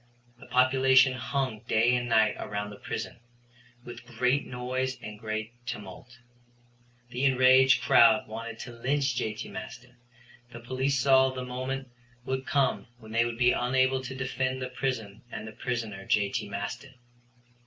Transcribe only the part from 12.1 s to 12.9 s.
would come